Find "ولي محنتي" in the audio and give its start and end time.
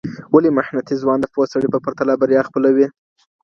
0.33-0.95